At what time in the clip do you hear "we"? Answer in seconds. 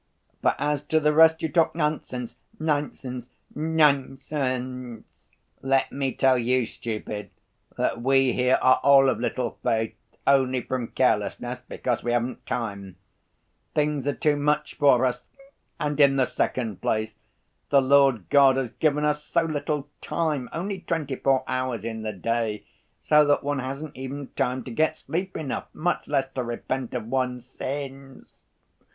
8.01-8.33, 12.03-12.13